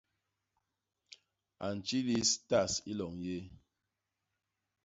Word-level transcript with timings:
A 1.65 1.67
ntjilis 1.77 2.29
tas 2.49 2.73
i 2.91 2.93
loñ 2.99 3.13
yéé. 3.25 3.41